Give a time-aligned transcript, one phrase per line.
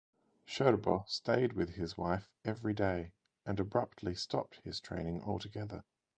[0.47, 3.11] Scherbo stayed with his wife every day,
[3.45, 5.83] and abruptly stopped his training altogether.